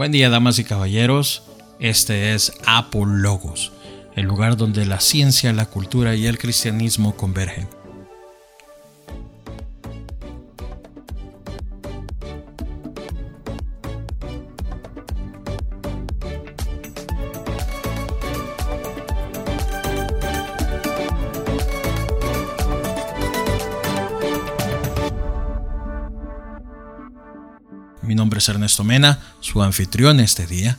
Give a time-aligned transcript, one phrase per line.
[0.00, 1.42] Buen día, damas y caballeros.
[1.78, 3.70] Este es Apologos,
[4.16, 7.68] el lugar donde la ciencia, la cultura y el cristianismo convergen.
[28.40, 30.78] Nombre es Ernesto Mena, su anfitrión este día,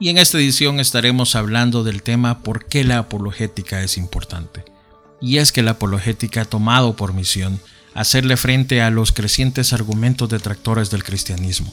[0.00, 4.64] y en esta edición estaremos hablando del tema por qué la apologética es importante.
[5.20, 7.60] Y es que la apologética ha tomado por misión
[7.94, 11.72] hacerle frente a los crecientes argumentos detractores del cristianismo.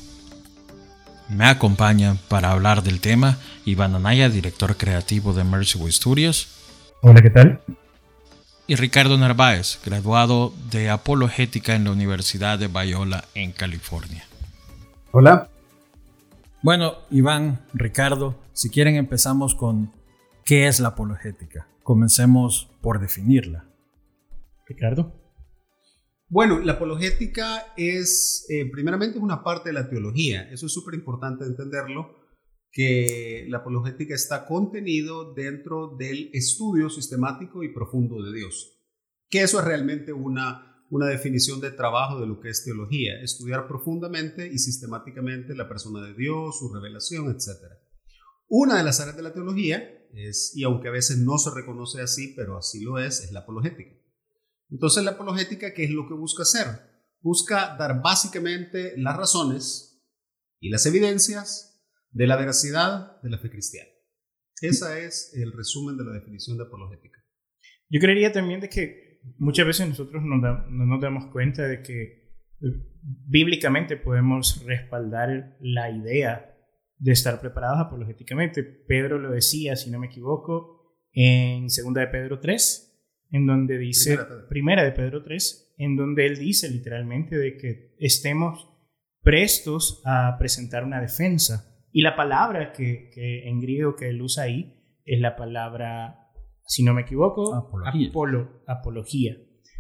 [1.29, 6.48] Me acompaña para hablar del tema Iván Anaya, director creativo de Mercy Studios.
[7.01, 7.62] Hola, ¿qué tal?
[8.67, 14.26] Y Ricardo Narváez, graduado de apologética en la Universidad de Biola en California.
[15.18, 15.50] Hola.
[16.62, 19.94] Bueno, Iván, Ricardo, si quieren empezamos con
[20.44, 21.70] qué es la apologética.
[21.84, 23.74] Comencemos por definirla.
[24.68, 25.13] Ricardo.
[26.27, 30.49] Bueno, la apologética es, eh, primeramente, es una parte de la teología.
[30.52, 32.13] Eso es súper importante entenderlo,
[32.70, 38.82] que la apologética está contenido dentro del estudio sistemático y profundo de Dios.
[39.29, 43.68] Que eso es realmente una una definición de trabajo de lo que es teología, estudiar
[43.68, 47.49] profundamente y sistemáticamente la persona de Dios, su revelación, etc.
[48.48, 52.01] Una de las áreas de la teología es, y aunque a veces no se reconoce
[52.01, 53.91] así, pero así lo es, es la apologética.
[54.70, 56.68] Entonces la apologética, ¿qué es lo que busca hacer?
[57.20, 60.01] Busca dar básicamente las razones
[60.62, 63.90] y las evidencias de la veracidad de la fe cristiana.
[64.62, 67.22] Ese es el resumen de la definición de apologética.
[67.90, 69.04] Yo creería también de que
[69.38, 72.03] muchas veces nosotros no, nos damos cuenta de que
[72.62, 72.68] eh,
[73.01, 76.56] bíblicamente podemos respaldar la idea
[76.97, 78.63] de estar preparados apologéticamente.
[78.63, 80.75] Pedro lo decía, si no me equivoco,
[81.11, 82.85] en segunda de Pedro 3,
[83.31, 84.17] en donde dice,
[84.50, 88.71] primera, de Pedro 3, en donde él dice literalmente de que estemos
[89.21, 91.71] prestos a presentar una defensa.
[91.91, 96.25] Y la palabra que, que en griego que él usa ahí es la palabra
[96.65, 97.53] si no me equivoco,
[98.67, 99.37] apología.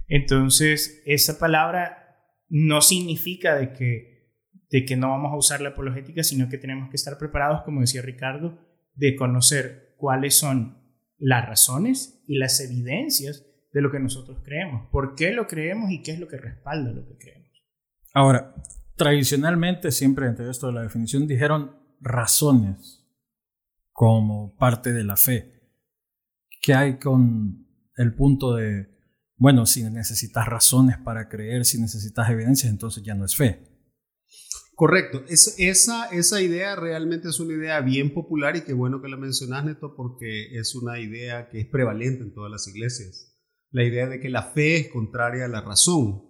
[0.07, 2.05] Entonces, esa palabra
[2.49, 4.31] no significa de que,
[4.69, 7.81] de que no vamos a usar la apologética, sino que tenemos que estar preparados, como
[7.81, 8.59] decía Ricardo,
[8.93, 10.77] de conocer cuáles son
[11.17, 16.01] las razones y las evidencias de lo que nosotros creemos, por qué lo creemos y
[16.01, 17.49] qué es lo que respalda lo que creemos.
[18.13, 18.55] Ahora,
[18.95, 23.05] tradicionalmente, siempre entre esto de la definición, dijeron razones
[23.91, 25.54] como parte de la fe.
[26.65, 28.87] ¿Qué hay con el punto de,
[29.37, 33.59] bueno, si necesitas razones para creer, si necesitas evidencias, entonces ya no es fe?
[34.73, 35.23] Correcto.
[35.27, 39.63] esa, esa idea realmente es una idea bien popular y qué bueno que la mencionas,
[39.63, 43.37] Neto, porque es una idea que es prevalente en todas las iglesias.
[43.69, 46.23] La idea de que la fe es contraria a la razón.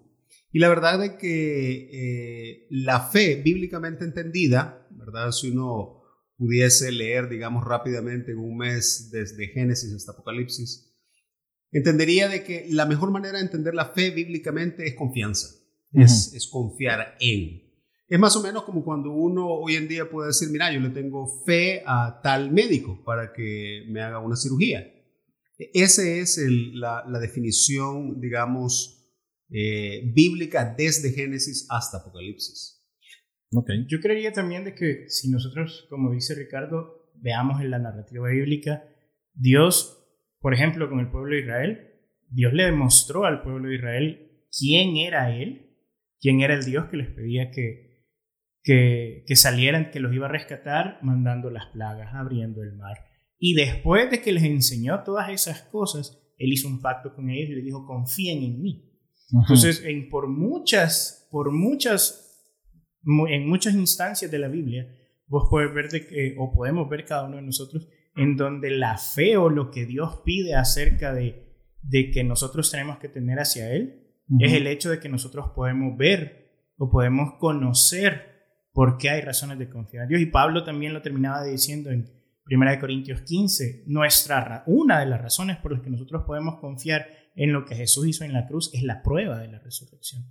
[0.52, 5.32] Y la verdad es que eh, la fe bíblicamente entendida, ¿verdad?
[5.32, 5.95] Si uno
[6.38, 10.94] pudiese leer, digamos, rápidamente en un mes desde Génesis hasta Apocalipsis,
[11.72, 15.48] entendería de que la mejor manera de entender la fe bíblicamente es confianza,
[15.94, 17.64] es, es, confiar en.
[18.08, 20.90] Es más o menos como cuando uno hoy en día puede decir, mira, yo le
[20.90, 24.92] tengo fe a tal médico para que me haga una cirugía.
[25.58, 26.38] Esa es
[26.74, 29.10] la, la, definición, digamos,
[29.50, 32.75] eh, bíblica desde Génesis hasta Apocalipsis.
[33.52, 38.84] Yo creería también de que si nosotros, como dice Ricardo, veamos en la narrativa bíblica,
[39.34, 40.04] Dios,
[40.40, 41.92] por ejemplo, con el pueblo de Israel,
[42.30, 45.78] Dios le demostró al pueblo de Israel quién era Él,
[46.20, 48.10] quién era el Dios que les pedía que,
[48.64, 52.98] que, que salieran, que los iba a rescatar, mandando las plagas, abriendo el mar.
[53.38, 57.50] Y después de que les enseñó todas esas cosas, Él hizo un pacto con ellos
[57.50, 58.92] y les dijo, confíen en mí.
[59.32, 62.25] Entonces, en, por muchas, por muchas
[63.06, 64.88] en muchas instancias de la Biblia,
[65.28, 68.98] vos puedes ver de que, o podemos ver cada uno de nosotros, en donde la
[68.98, 71.46] fe o lo que Dios pide acerca de,
[71.82, 74.02] de que nosotros tenemos que tener hacia Él,
[74.40, 78.36] es el hecho de que nosotros podemos ver o podemos conocer
[78.74, 80.22] por qué hay razones de confiar en Dios.
[80.22, 82.10] Y Pablo también lo terminaba diciendo en
[82.50, 87.54] 1 Corintios 15, nuestra, una de las razones por las que nosotros podemos confiar en
[87.54, 90.26] lo que Jesús hizo en la cruz es la prueba de la resurrección.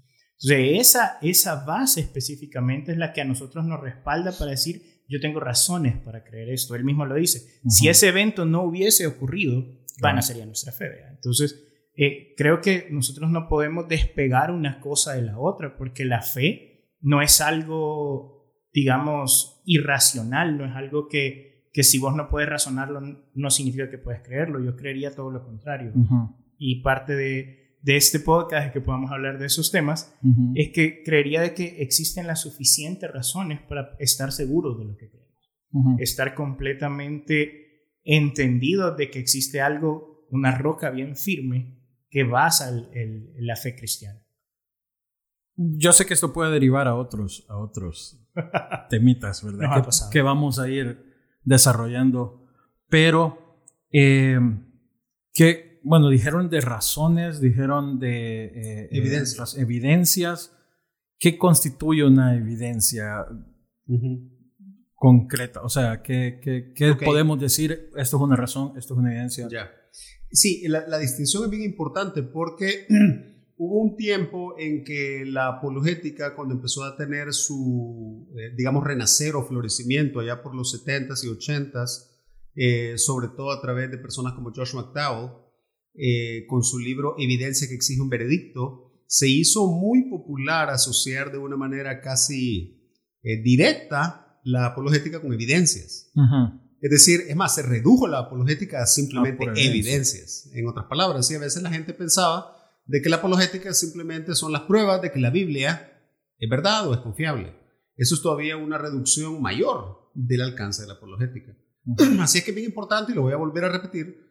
[0.45, 5.21] Entonces, esa, esa base específicamente es la que a nosotros nos respalda para decir, yo
[5.21, 6.75] tengo razones para creer esto.
[6.75, 7.61] Él mismo lo dice.
[7.69, 9.65] Si ese evento no hubiese ocurrido,
[10.01, 10.87] van a sería nuestra fe.
[11.11, 11.63] Entonces,
[11.97, 16.91] eh, creo que nosotros no podemos despegar una cosa de la otra, porque la fe
[17.01, 18.35] no es algo
[18.75, 23.01] digamos, irracional, no es algo que, que si vos no puedes razonarlo
[23.33, 25.93] no significa que puedes creerlo, yo creería todo lo contrario.
[26.59, 30.17] Y parte de, de, este podcast, que podamos hablar de esos temas,
[30.55, 35.11] es que creería de que existen las suficientes razones para estar seguros de lo que
[35.11, 42.71] creemos, estar completamente entendidos de que existe algo, una roca bien firme que basa
[43.39, 44.25] la fe cristiana.
[45.57, 48.21] Yo sé que esto puede derivar a otros, a otros
[48.91, 49.87] temitas, ¿verdad?
[50.11, 51.15] que, vamos a ir
[51.45, 52.47] desarrollando.
[52.89, 53.61] Pero,
[53.93, 54.39] eh,
[55.33, 59.57] que, bueno, dijeron de razones, dijeron de eh, evidencias.
[59.57, 60.57] evidencias.
[61.19, 63.27] ¿Qué constituye una evidencia
[64.95, 65.63] concreta?
[65.63, 66.41] O sea, ¿qué,
[66.75, 67.91] qué, podemos decir?
[67.97, 69.47] Esto es una razón, esto es una evidencia.
[69.51, 69.71] Ya.
[70.31, 72.87] Sí, la, la distinción es bien importante porque
[73.57, 79.37] hubo un tiempo en que la apologética, cuando empezó a tener su, eh, digamos, renacer
[79.37, 82.11] o florecimiento allá por los 70s y 80s,
[82.57, 85.44] eh, sobre todo a través de personas como Josh McDowell,
[85.95, 91.39] eh, con su libro Evidencia que exige un veredicto, se hizo muy popular asociar de
[91.39, 92.81] una manera casi
[93.43, 96.13] directa la apologética con evidencias.
[96.85, 100.51] Es decir, es más, se redujo la apologética a simplemente evidencias.
[100.53, 102.55] En otras palabras, sí, a veces la gente pensaba
[102.85, 105.91] de que la apologética simplemente son las pruebas de que la Biblia
[106.39, 107.57] es verdad o es confiable.
[107.97, 111.57] Eso es todavía una reducción mayor del alcance de la apologética.
[112.21, 114.24] Así es que es bien importante, y lo voy a volver a repetir,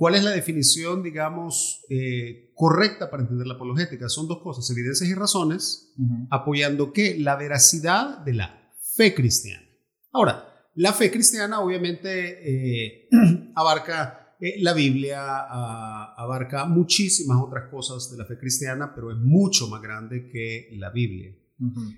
[0.00, 4.08] ¿cuál es la definición, digamos, eh, correcta para entender la apologética?
[4.08, 5.92] Son dos cosas, evidencias y razones,
[6.30, 9.62] apoyando que la veracidad de la fe cristiana.
[10.10, 12.08] Ahora, la fe cristiana obviamente
[12.40, 13.08] eh,
[13.54, 19.18] abarca eh, la Biblia ah, abarca muchísimas otras cosas de la fe cristiana, pero es
[19.18, 21.36] mucho más grande que la Biblia.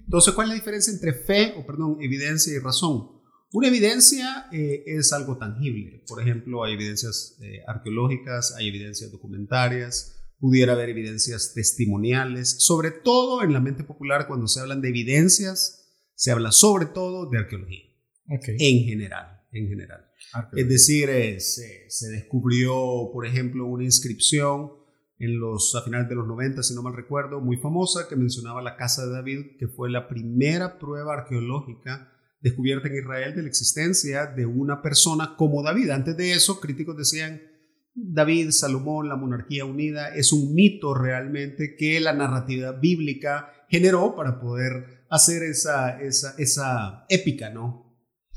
[0.05, 3.22] Entonces, ¿cuál es la diferencia entre fe, o perdón, evidencia y razón?
[3.53, 6.03] Una evidencia eh, es algo tangible.
[6.09, 12.65] Por ejemplo, hay evidencias eh, arqueológicas, hay evidencias documentarias, pudiera haber evidencias testimoniales.
[12.65, 17.29] Sobre todo en la mente popular, cuando se hablan de evidencias, se habla sobre todo
[17.29, 17.85] de arqueología.
[18.59, 20.07] En general, en general.
[20.55, 24.73] Es decir, eh, se, descubrió, por ejemplo, una inscripción
[25.19, 28.63] en los, a finales de los 90, si no mal recuerdo, muy famosa, que mencionaba
[28.63, 32.12] la casa de David, que fue la primera prueba arqueológica
[32.43, 35.91] descubierta en Israel de la existencia de una persona como David.
[35.91, 37.41] Antes de eso, críticos decían,
[37.95, 44.41] David, Salomón, la monarquía unida, es un mito realmente que la narrativa bíblica generó para
[44.41, 47.97] poder hacer esa, esa, esa épica, ¿no?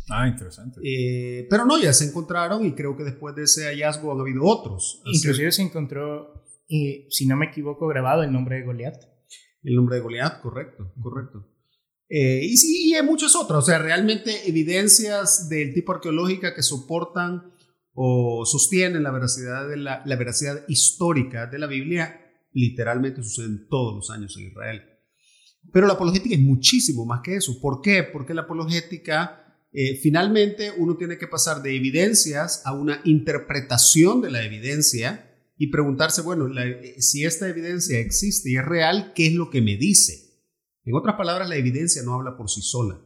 [0.09, 0.81] Ah, interesante.
[0.83, 4.43] Eh, pero no, ya se encontraron y creo que después de ese hallazgo han habido
[4.43, 5.01] otros.
[5.05, 9.03] Inclusive se encontró, y si no me equivoco, grabado el nombre de Goliat.
[9.63, 11.54] El nombre de Goliat, correcto, correcto.
[12.07, 16.61] Eh, y sí, y hay muchas otras, o sea, realmente evidencias del tipo arqueológica que
[16.61, 17.51] soportan
[17.93, 22.21] o sostienen la veracidad, de la, la veracidad histórica de la Biblia,
[22.51, 24.81] literalmente suceden todos los años en Israel.
[25.71, 27.59] Pero la apologética es muchísimo más que eso.
[27.59, 28.03] ¿Por qué?
[28.03, 29.45] Porque la apologética
[29.77, 35.67] eh, finalmente uno tiene que pasar de evidencias a una interpretación de la evidencia y
[35.67, 39.75] preguntarse, bueno, eh, si esta evidencia existe y es real, ¿qué es lo que me
[39.75, 40.24] dice?
[40.85, 42.99] En otras palabras, la evidencia no habla por sí sola.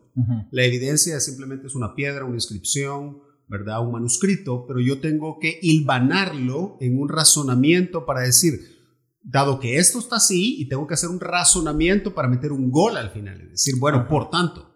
[0.51, 3.85] La evidencia simplemente es una piedra, una inscripción, ¿verdad?
[3.85, 8.59] Un manuscrito, pero yo tengo que hilvanarlo en un razonamiento para decir,
[9.21, 12.97] dado que esto está así, y tengo que hacer un razonamiento para meter un gol
[12.97, 14.69] al final, es decir, bueno, por tanto,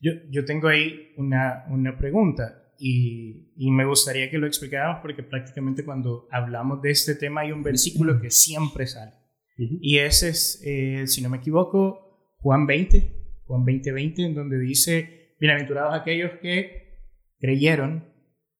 [0.00, 5.22] yo, yo tengo ahí una, una pregunta y, y, me gustaría que lo explicáramos porque
[5.22, 9.12] prácticamente cuando hablamos de este tema hay un versículo que siempre sale.
[9.56, 12.03] Y ese es, eh, si no me equivoco,
[12.44, 17.00] Juan 20, Juan 20, 20, en donde dice, bienaventurados aquellos que
[17.40, 18.04] creyeron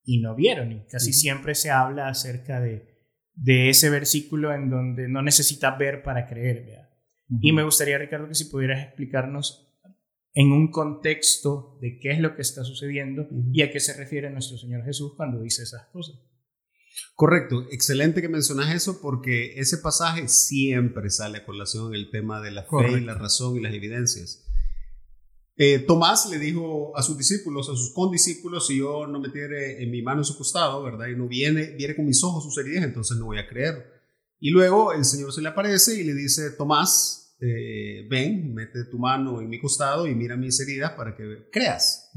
[0.03, 0.73] y no vieron.
[0.73, 6.03] Y casi siempre se habla acerca de, de ese versículo en donde no necesitas ver
[6.03, 6.79] para creer.
[7.29, 9.71] Y me gustaría, Ricardo, que si pudieras explicarnos
[10.33, 14.31] en un contexto de qué es lo que está sucediendo y a qué se refiere
[14.31, 16.19] nuestro Señor Jesús cuando dice esas cosas.
[17.15, 22.41] Correcto, excelente que mencionas eso porque ese pasaje siempre sale a colación en el tema
[22.41, 24.45] de la fe y la razón y las evidencias.
[25.57, 29.91] Eh, Tomás le dijo a sus discípulos, a sus condiscípulos, si yo no metiere en
[29.91, 31.07] mi mano en su costado, ¿verdad?
[31.07, 33.95] Y no viene, viene con mis ojos sus heridas, entonces no voy a creer.
[34.41, 38.99] Y luego el Señor se le aparece y le dice, Tomás, eh, ven, mete tu
[38.99, 42.11] mano en mi costado y mira mis heridas para que creas.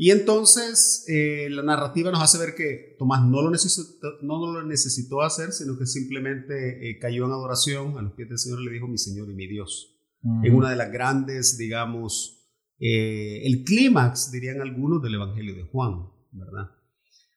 [0.00, 4.64] Y entonces eh, la narrativa nos hace ver que Tomás no lo necesitó, no lo
[4.64, 8.66] necesitó hacer, sino que simplemente eh, cayó en adoración a los pies del Señor y
[8.66, 9.96] le dijo mi Señor y mi Dios.
[10.44, 16.06] En una de las grandes, digamos, eh, el clímax, dirían algunos, del Evangelio de Juan,
[16.30, 16.70] ¿verdad?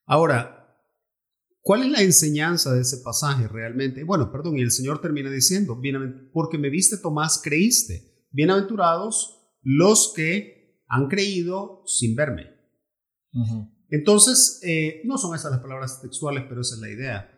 [0.06, 0.78] Ahora,
[1.62, 4.04] ¿cuál es la enseñanza de ese pasaje realmente?
[4.04, 5.82] Bueno, perdón, y el Señor termina diciendo,
[6.32, 8.28] porque me viste Tomás, creíste.
[8.32, 10.61] Bienaventurados los que
[10.92, 12.48] han creído sin verme.
[13.90, 17.32] Entonces, eh, no son esas las palabras textuales, pero esa es la idea.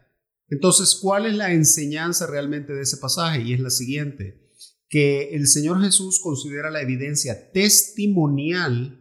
[0.50, 3.44] Entonces, ¿cuál es la enseñanza realmente de ese pasaje?
[3.44, 4.50] Y es la siguiente,
[4.90, 9.00] que el Señor Jesús considera la evidencia testimonial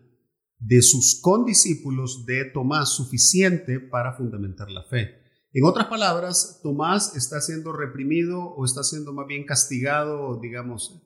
[0.58, 5.22] de sus condiscípulos de Tomás suficiente para fundamentar la fe.
[5.54, 11.02] En otras palabras, Tomás está siendo reprimido o está siendo más bien castigado, digamos,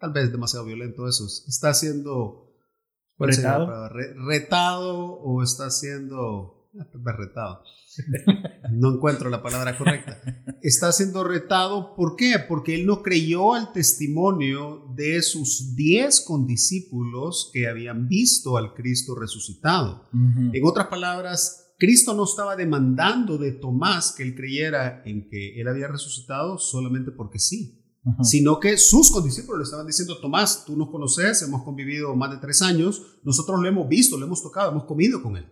[0.00, 2.48] tal vez demasiado violento eso, está siendo
[3.18, 7.62] retado, retado o está siendo ah, retado.
[8.70, 10.20] No encuentro la palabra correcta.
[10.62, 12.36] Está siendo retado, ¿por qué?
[12.46, 19.14] Porque él no creyó al testimonio de sus diez condiscípulos que habían visto al Cristo
[19.14, 20.04] resucitado.
[20.12, 25.68] En otras palabras, Cristo no estaba demandando de Tomás que él creyera en que él
[25.68, 27.77] había resucitado solamente porque sí,
[28.22, 32.38] sino que sus condiscípulos le estaban diciendo, Tomás, tú nos conoces, hemos convivido más de
[32.38, 35.46] tres años, nosotros lo hemos visto, lo hemos tocado, hemos comido con él.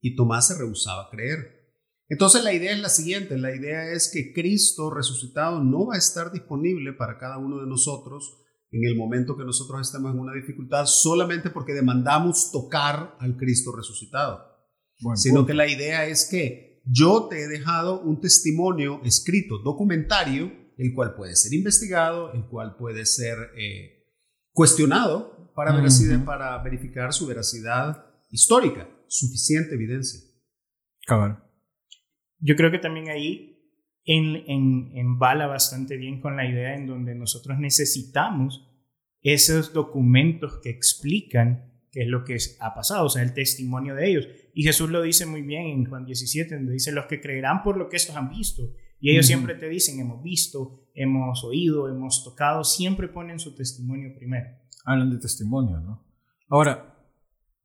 [0.00, 1.56] Y Tomás se rehusaba a creer.
[2.08, 5.98] Entonces la idea es la siguiente, la idea es que Cristo resucitado no va a
[5.98, 10.34] estar disponible para cada uno de nosotros en el momento que nosotros estemos en una
[10.34, 14.40] dificultad solamente porque demandamos tocar al Cristo resucitado,
[15.14, 20.94] sino que la idea es que yo te he dejado un testimonio escrito, documentario, el
[20.94, 24.04] cual puede ser investigado, el cual puede ser eh,
[24.52, 25.72] cuestionado para,
[26.24, 30.20] para verificar su veracidad histórica, suficiente evidencia.
[31.06, 31.46] Cabal
[32.40, 33.52] yo creo que también ahí
[34.04, 38.68] en, en, embala bastante bien con la idea en donde nosotros necesitamos
[39.22, 44.08] esos documentos que explican qué es lo que ha pasado, o sea, el testimonio de
[44.08, 44.28] ellos.
[44.54, 47.76] Y Jesús lo dice muy bien en Juan 17, donde dice, los que creerán por
[47.76, 48.62] lo que estos han visto.
[48.98, 54.14] Y ellos siempre te dicen, hemos visto, hemos oído, hemos tocado, siempre ponen su testimonio
[54.16, 54.46] primero.
[54.84, 56.06] Hablan de testimonio, ¿no?
[56.48, 56.96] Ahora,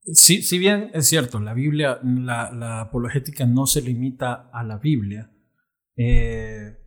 [0.04, 5.32] si, si bien es cierto, la Biblia, la, apologética no se limita a la Biblia,
[5.96, 6.78] eh,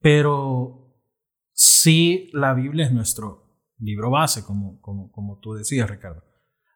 [0.00, 0.96] pero
[1.52, 3.44] sí la Biblia es nuestro
[3.78, 6.27] libro base, como, como, como tú decías, Ricardo.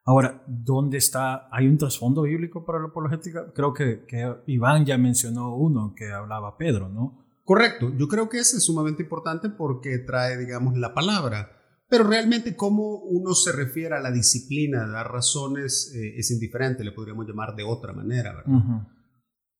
[0.05, 1.47] Ahora, ¿dónde está?
[1.51, 3.53] ¿Hay un trasfondo bíblico para la apologética?
[3.53, 7.23] Creo que, que Iván ya mencionó uno que hablaba Pedro, ¿no?
[7.45, 11.51] Correcto, yo creo que ese es sumamente importante porque trae, digamos, la palabra.
[11.89, 16.91] Pero realmente cómo uno se refiere a la disciplina, dar razones, eh, es indiferente, le
[16.91, 18.87] podríamos llamar de otra manera, ¿verdad?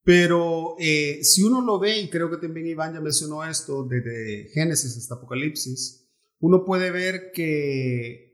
[0.04, 4.50] Pero eh, si uno lo ve, y creo que también Iván ya mencionó esto, desde
[4.54, 6.10] Génesis hasta Apocalipsis,
[6.40, 8.33] uno puede ver que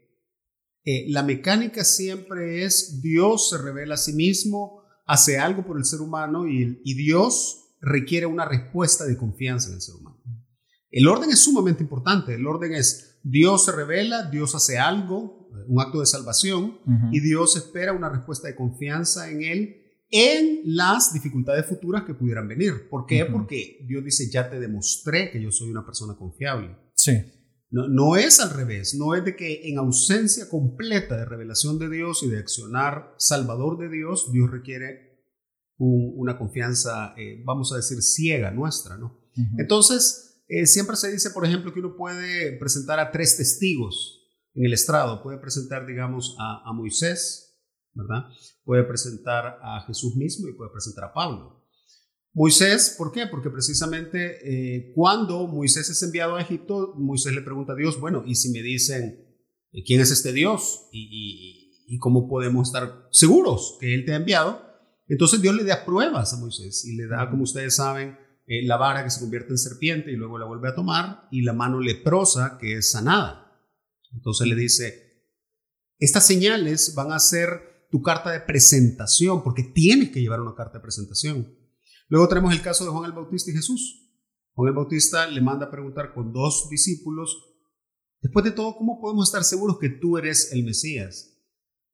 [0.91, 5.85] eh, la mecánica siempre es Dios se revela a sí mismo, hace algo por el
[5.85, 10.19] ser humano y, y Dios requiere una respuesta de confianza en el ser humano.
[10.89, 15.79] El orden es sumamente importante, el orden es Dios se revela, Dios hace algo, un
[15.79, 16.79] acto de salvación,
[17.11, 19.75] y Dios espera una respuesta de confianza en Él
[20.09, 22.89] en las dificultades futuras que pudieran venir.
[22.89, 23.25] ¿Por qué?
[23.25, 26.75] Porque Dios dice, ya te demostré que yo soy una persona confiable.
[26.95, 27.11] Sí.
[27.71, 31.89] No, no, es al revés, no es de que en ausencia completa de revelación de
[31.89, 35.09] Dios y de accionar salvador de Dios, Dios requiere
[35.77, 39.17] una confianza, eh, vamos a decir, ciega nuestra, ¿no?
[39.57, 44.19] Entonces, eh, siempre se dice, por ejemplo, que uno puede presentar a tres testigos
[44.55, 45.21] en el estrado.
[45.21, 47.61] Puede presentar, digamos, a, Moisés,
[47.93, 48.25] ¿verdad?
[48.65, 51.58] Puede presentar a Jesús mismo y puede presentar a Pablo.
[52.33, 53.27] Moisés, ¿por qué?
[53.27, 58.23] Porque precisamente eh, cuando Moisés es enviado a Egipto, Moisés le pregunta a Dios, bueno,
[58.25, 59.25] ¿y si me dicen
[59.71, 60.87] eh, quién es este Dios?
[60.91, 64.63] ¿Y, y cómo podemos estar seguros que Él te ha enviado?
[65.07, 68.15] Entonces Dios le da pruebas a Moisés y le da, como ustedes saben,
[68.51, 71.43] eh, la vara que se convierte en serpiente y luego la vuelve a tomar, y
[71.43, 73.61] la mano leprosa que es sanada.
[74.11, 75.23] Entonces le dice,
[75.99, 80.79] estas señales van a ser tu carta de presentación, porque tienes que llevar una carta
[80.79, 81.58] de presentación.
[82.09, 84.11] Luego tenemos el caso de Juan el Bautista y Jesús.
[84.53, 87.55] Juan el Bautista le manda a preguntar con dos discípulos,
[88.21, 91.37] después de todo, ¿cómo podemos estar seguros que tú eres el Mesías?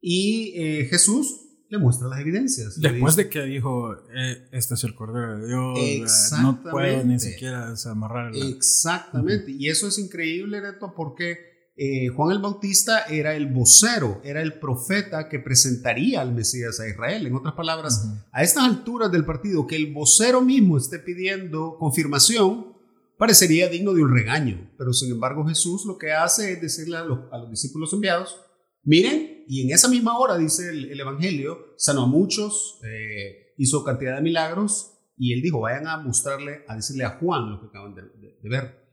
[0.01, 2.79] Y eh, Jesús le muestra las evidencias.
[2.79, 7.69] Después de que dijo, eh, este es el Cordero de Dios, no puedo ni siquiera
[7.69, 8.35] desamarrar.
[8.35, 14.41] Exactamente, y eso es increíble, Neto, porque eh, Juan el Bautista era el vocero, era
[14.41, 17.27] el profeta que presentaría al Mesías a Israel.
[17.27, 22.75] En otras palabras, a estas alturas del partido, que el vocero mismo esté pidiendo confirmación,
[23.17, 27.03] parecería digno de un regaño, pero sin embargo Jesús lo que hace es decirle a
[27.03, 28.39] los, discípulos enviados,
[28.83, 34.15] miren, y en esa misma hora, dice el, Evangelio, sanó a muchos, eh, hizo cantidad
[34.15, 37.95] de milagros, y él dijo, vayan a mostrarle, a decirle a Juan lo que acaban
[37.95, 38.84] de, ver.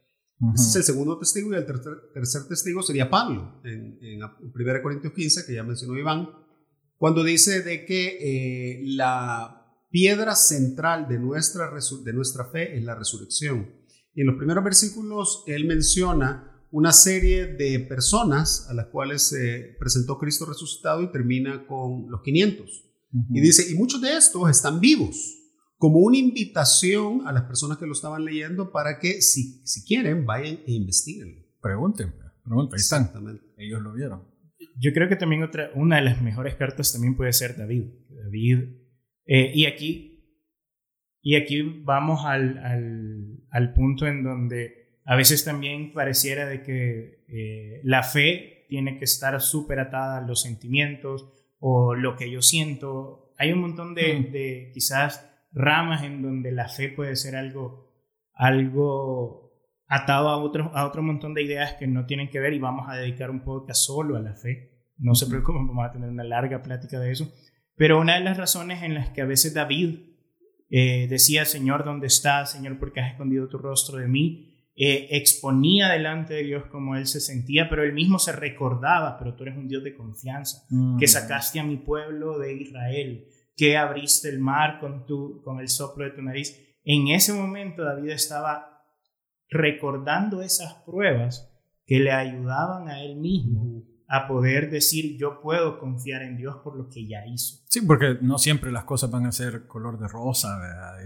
[0.55, 5.13] Ese es el segundo testigo y el tercer, testigo sería Pablo, en, en 1 Corintios
[5.13, 6.29] 15, que ya mencionó Iván,
[6.97, 11.71] cuando dice de que eh, la piedra central de nuestra,
[12.05, 13.71] de nuestra fe es la resurrección.
[14.15, 19.77] Y en los primeros versículos él menciona una serie de personas a las cuales se
[19.79, 22.85] presentó Cristo resucitado y termina con los 500.
[23.31, 25.42] Y dice, y muchos de estos están vivos,
[25.83, 30.25] como una invitación a las personas que lo estaban leyendo para que si, si quieren
[30.25, 31.45] vayan e investiguen.
[31.61, 33.11] Pregunten, pregunten, ahí están.
[33.57, 34.23] Ellos lo vieron.
[34.79, 37.87] Yo creo que también otra, una de las mejores cartas también puede ser David.
[38.11, 38.59] David,
[39.27, 40.25] eh, y aquí
[41.21, 47.25] y aquí vamos al, al, al, punto en donde a veces también pareciera de que
[47.27, 52.41] eh, la fe tiene que estar súper atada a los sentimientos o lo que yo
[52.41, 53.35] siento.
[53.37, 54.31] Hay un montón de, mm.
[54.31, 57.93] de, quizás ramas en donde la fe puede ser algo,
[58.35, 59.53] algo
[59.87, 62.87] atado a otro, a otro montón de ideas que no tienen que ver y vamos
[62.89, 64.71] a dedicar un podcast solo a la fe.
[64.99, 67.33] No se preocupen, vamos a tener una larga plática de eso.
[67.77, 69.99] Pero una de las razones en las que a veces David
[70.71, 72.53] eh, decía, Señor, ¿dónde estás?
[72.53, 74.53] Señor, ¿por qué has escondido tu rostro de mí?
[74.75, 79.35] Eh, exponía delante de Dios como él se sentía, pero él mismo se recordaba, pero
[79.35, 80.99] tú eres un Dios de confianza, mm.
[80.99, 85.69] que sacaste a mi pueblo de Israel, que abriste el mar con, tu, con el
[85.69, 86.59] soplo de tu nariz.
[86.85, 88.85] En ese momento David estaba
[89.49, 91.51] recordando esas pruebas
[91.87, 96.77] que le ayudaban a él mismo a poder decir yo puedo confiar en Dios por
[96.77, 97.63] lo que ya hizo.
[97.69, 100.99] Sí, porque no siempre las cosas van a ser color de rosa, ¿verdad?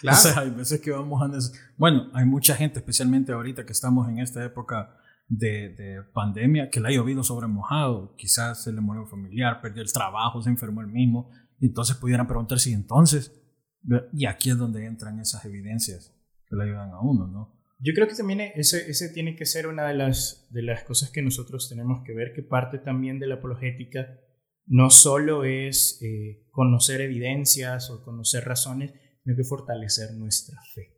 [0.00, 0.16] Claro.
[0.18, 1.30] o sea, hay veces que vamos a...
[1.76, 4.96] Bueno, hay mucha gente, especialmente ahorita que estamos en esta época
[5.28, 9.60] de, de, pandemia, que le ha llovido sobre mojado, quizás se le murió un familiar,
[9.60, 11.30] perdió el trabajo, se enfermó el mismo,
[11.66, 13.32] entonces pudieran preguntarse, y entonces,
[14.12, 16.14] y aquí es donde entran esas evidencias
[16.46, 17.58] que le ayudan a uno, ¿no?
[17.80, 21.10] Yo creo que también ese, ese tiene que ser una de las, de las cosas
[21.10, 24.18] que nosotros tenemos que ver, que parte también de la apologética
[24.68, 28.92] no solo es eh, conocer evidencias o conocer razones,
[29.22, 30.94] sino que fortalecer nuestra fe.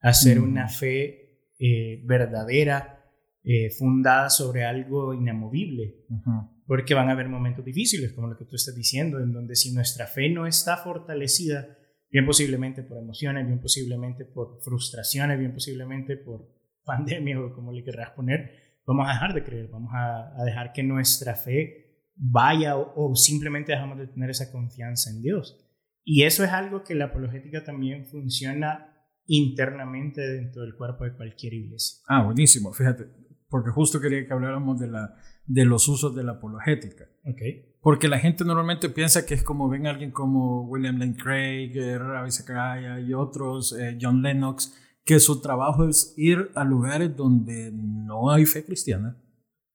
[0.00, 0.44] Hacer mm.
[0.44, 3.02] una fe eh, verdadera,
[3.42, 6.06] eh, fundada sobre algo inamovible.
[6.72, 9.74] Porque van a haber momentos difíciles, como lo que tú estás diciendo, en donde si
[9.74, 11.76] nuestra fe no está fortalecida,
[12.10, 16.48] bien posiblemente por emociones, bien posiblemente por frustraciones, bien posiblemente por
[16.86, 20.82] pandemia o como le querrás poner, vamos a dejar de creer, vamos a, dejar que
[20.82, 25.62] nuestra fe vaya o, simplemente dejamos de tener esa confianza en Dios.
[26.04, 31.52] Y eso es algo que la apologética también funciona internamente dentro del cuerpo de cualquier
[31.52, 32.02] iglesia.
[32.08, 33.04] Ah, buenísimo, fíjate,
[33.52, 37.04] porque justo quería que habláramos de, la, de los usos de la apologética.
[37.22, 37.76] Okay.
[37.82, 41.74] Porque la gente normalmente piensa que es como ven a alguien como William Lane Craig,
[41.98, 47.70] Ravi Zachariah y otros, eh, John Lennox, que su trabajo es ir a lugares donde
[47.74, 49.22] no hay fe cristiana,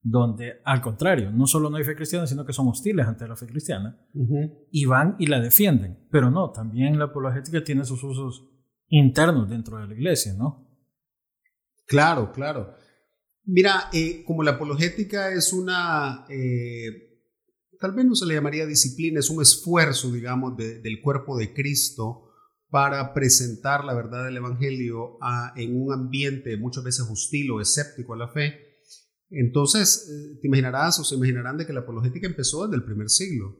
[0.01, 3.35] donde al contrario, no solo no hay fe cristiana, sino que son hostiles ante la
[3.35, 3.95] fe cristiana,
[4.71, 5.99] y van y la defienden.
[6.09, 8.49] Pero no, también la apologética tiene sus usos
[8.87, 10.67] internos dentro de la iglesia, ¿no?
[11.85, 12.73] Claro, claro.
[13.47, 16.25] Mira, eh, como la apologética es una
[17.79, 22.27] tal vez no se le llamaría disciplina, es un esfuerzo, digamos, del cuerpo de Cristo
[22.69, 25.17] para presentar la verdad del Evangelio
[25.55, 28.67] en un ambiente muchas veces hostil o escéptico a la fe.
[29.29, 33.09] Entonces, eh, te imaginarás o se imaginarán de que la apologética empezó desde el primer
[33.09, 33.59] siglo.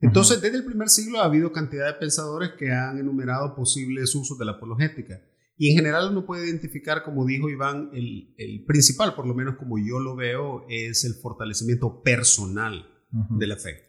[0.00, 4.38] Entonces, desde el primer siglo ha habido cantidad de pensadores que han enumerado posibles usos
[4.38, 5.20] de la apologética.
[5.58, 9.56] Y en general uno puede identificar, como dijo Iván, el, el principal, por lo menos
[9.56, 12.86] como yo lo veo, es el fortalecimiento personal
[13.30, 13.88] de la fe.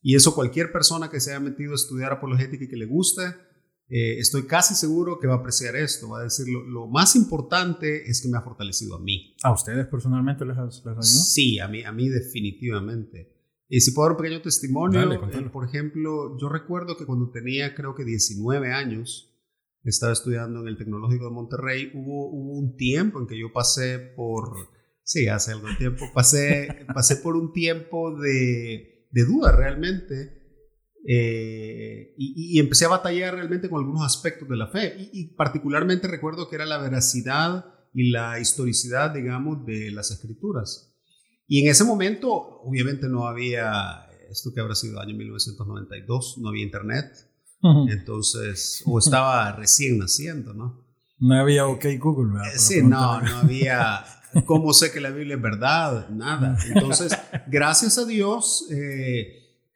[0.00, 3.22] Y eso cualquier persona que se haya metido a estudiar apologética y que le guste,
[3.90, 8.08] eh, estoy casi seguro que va a apreciar esto, va a decir lo, más importante
[8.08, 9.34] es que me ha fortalecido a mí.
[9.42, 11.02] ¿A ustedes personalmente les, les ayudó?
[11.02, 13.34] Sí, a mí, a mí definitivamente.
[13.68, 17.74] Y si puedo dar un pequeño testimonio, eh, por ejemplo, yo recuerdo que cuando tenía
[17.74, 19.27] creo que 19 años,
[19.90, 23.98] estaba estudiando en el Tecnológico de Monterrey, hubo, hubo un tiempo en que yo pasé
[23.98, 26.04] por Sí, hace algún tiempo.
[26.12, 30.38] Pasé, pasé por un tiempo de, de duda realmente
[31.06, 35.08] eh, y, empecé a batallar realmente con algunos aspectos de la fe.
[35.14, 40.94] Y, particularmente recuerdo que era la veracidad y la historicidad, digamos, de las escrituras.
[41.46, 46.64] Y en ese momento, obviamente no había, esto que habrá sido año 1992, no había
[46.64, 47.06] internet.
[47.62, 50.84] Entonces, o estaba recién naciendo, ¿no?
[51.18, 52.52] No había OK Google, ¿verdad?
[52.56, 54.04] sí, no, no había
[54.46, 56.58] cómo sé que la Biblia es verdad, nada.
[56.72, 57.12] Entonces,
[57.48, 59.26] gracias a Dios, eh,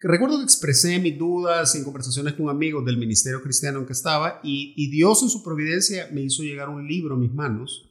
[0.00, 4.40] recuerdo que expresé mis dudas en conversaciones con amigos del ministerio cristiano en que estaba
[4.42, 7.88] y, y Dios en su providencia me hizo llegar un libro a mis manos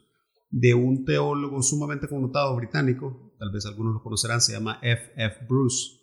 [0.49, 5.11] de un teólogo sumamente connotado británico, tal vez algunos lo conocerán, se llama F.
[5.15, 5.45] F.
[5.47, 6.00] Bruce.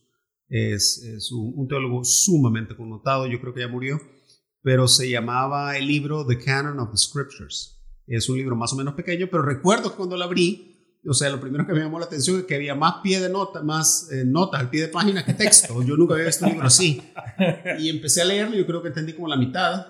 [0.48, 4.00] Es, un, un, teólogo sumamente connotado, yo creo que ya murió,
[4.62, 7.78] pero se llamaba el libro The Canon of the Scriptures.
[8.06, 10.68] Es un libro más o menos pequeño, pero recuerdo que cuando lo abrí,
[11.06, 13.28] o sea, lo primero que me llamó la atención es que había más pie de
[13.28, 15.82] nota, más eh, notas al pie de página que texto.
[15.82, 17.02] Yo nunca había visto un libro así.
[17.78, 19.86] Y empecé a leerlo, yo creo que entendí como la mitad.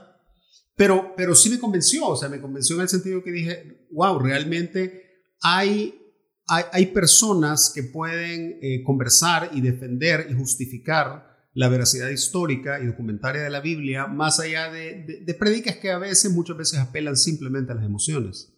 [0.76, 4.18] Pero, pero sí me convenció, o sea, me convenció en el sentido que dije, wow,
[4.18, 6.07] realmente hay,
[6.48, 13.42] hay, personas que pueden eh, conversar y defender y justificar la veracidad histórica y documentaria
[13.42, 17.74] de la Biblia, más allá de, predicas que a veces, muchas veces apelan simplemente a
[17.74, 18.54] las emociones.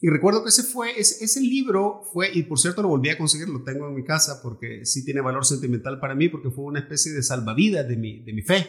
[0.00, 3.48] Y recuerdo que ese fue, ese, libro fue, y por cierto lo volví a conseguir,
[3.48, 6.80] lo tengo en mi casa porque sí tiene valor sentimental para mí, porque fue una
[6.80, 8.66] especie de salvavidas de mi, de mi fe,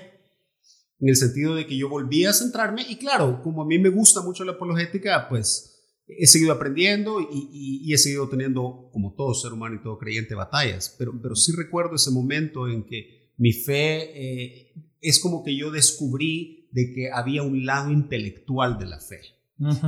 [0.99, 3.89] en el sentido de que yo volví a centrarme, y claro, como a mí me
[3.89, 5.66] gusta mucho la apologética, pues
[6.08, 9.98] he seguido aprendiendo y, y, y he seguido teniendo, como todo ser humano y todo
[9.98, 15.43] creyente, batallas, pero, pero sí recuerdo ese momento en que mi fe eh, es como
[15.43, 19.20] que yo descubrí de que había un lado intelectual de la fe.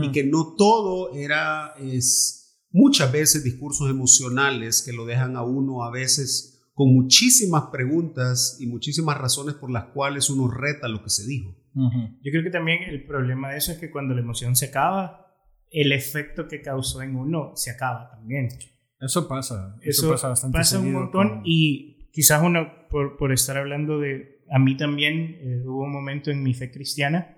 [0.02, 5.84] Y que no todo era, es, muchas veces discursos emocionales que lo dejan a uno
[5.84, 11.12] a veces con muchísimas preguntas y muchísimas razones por las cuales uno reta lo que
[11.12, 11.56] se dijo.
[11.76, 15.29] Yo creo que también el problema de eso es que cuando la emoción se acaba,
[15.72, 18.50] el efecto que causó en uno se acaba también.
[19.00, 20.58] Eso pasa, eso, pasa bastante.
[20.58, 25.64] Pasa un montón y quizás uno, por, por, estar hablando de, a mí también eh,
[25.66, 27.38] hubo un momento en mi fe cristiana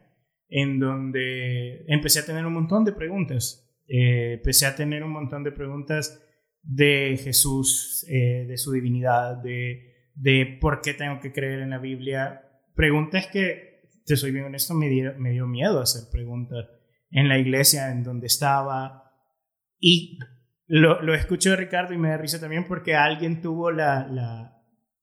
[0.50, 3.70] en donde empecé a tener un montón de preguntas.
[3.88, 6.22] Eh, empecé a tener un montón de preguntas
[6.64, 11.78] de Jesús, eh, de su divinidad, de, de por qué tengo que creer en la
[11.78, 12.42] Biblia.
[12.76, 16.68] Preguntas que, te soy bien honesto, me dio, me dio miedo hacer preguntas
[17.12, 19.12] en la iglesia en donde estaba.
[19.80, 20.20] Y
[20.68, 24.62] lo, lo escucho de Ricardo y me da risa también porque alguien tuvo la, la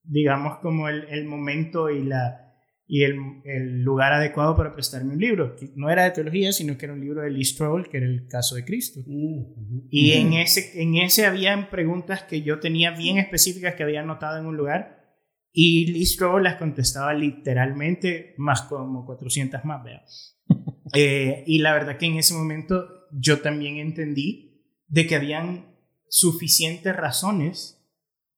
[0.09, 2.55] digamos, como el, el momento y, la,
[2.87, 5.55] y el, el, lugar adecuado para prestarme un libro.
[5.75, 8.27] No era de teología, sino que era un libro de Lee Strobel, que era el
[8.27, 9.01] caso de Cristo.
[9.05, 14.01] Mm, y en ese, en ese habían preguntas que yo tenía bien específicas que había
[14.01, 14.97] anotado en un lugar.
[15.51, 20.03] Y Lee Strobel las contestaba literalmente más como 400 más, vea.
[20.93, 25.75] Eh, y la verdad que en ese momento yo también entendí de que habían
[26.07, 27.79] suficientes razones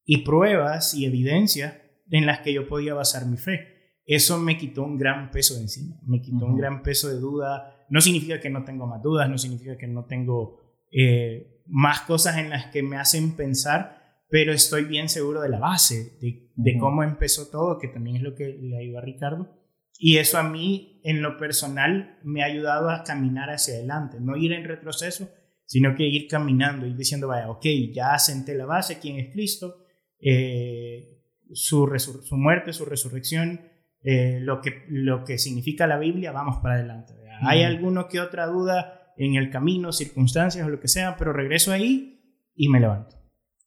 [0.05, 1.75] y pruebas y evidencias
[2.09, 3.71] en las que yo podía basar mi fe.
[4.05, 7.85] Eso me quitó un gran peso de encima, me quitó un gran peso de duda.
[7.89, 10.59] No significa que no tengo más dudas, no significa que no tengo
[10.91, 15.59] eh, más cosas en las que me hacen pensar, pero estoy bien seguro de la
[15.59, 19.61] base, de, cómo empezó todo, que también es lo que le ayudó a Ricardo.
[20.03, 24.35] Y eso a mí, en lo personal, me ha ayudado a caminar hacia adelante, no
[24.35, 25.29] ir en retroceso,
[25.63, 29.85] sino que ir caminando y diciendo, vaya, ok, ya senté la base, ¿quién es Cristo?
[30.19, 31.21] Eh,
[31.53, 31.87] su,
[32.23, 33.61] su, muerte, su resurrección,
[34.01, 37.13] eh, lo, que, lo que significa la Biblia, vamos para adelante.
[37.43, 41.71] Hay alguno que otra duda en el camino, circunstancias o lo que sea, pero regreso
[41.71, 43.17] ahí y me levanto.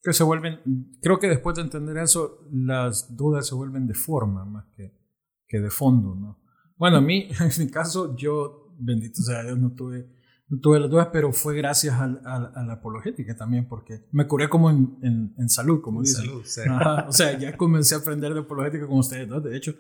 [0.03, 0.59] Que se vuelven,
[1.01, 5.04] creo que después de entender eso, las dudas se vuelven de forma más que,
[5.47, 6.43] que de fondo, ¿no?
[6.77, 10.15] Bueno, a mí, en mi caso, yo, bendito sea Dios, no tuve
[10.61, 15.35] tuve las dudas, pero fue gracias a, la apologética también, porque me curé como en,
[15.37, 16.27] en, salud, como dicen.
[16.27, 16.61] Salud, sí.
[17.09, 19.75] o sea, ya comencé a aprender de apologética con ustedes dos, de hecho.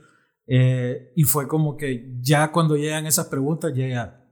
[0.46, 4.24] Eh, y fue como que ya cuando llegan esas preguntas, ya,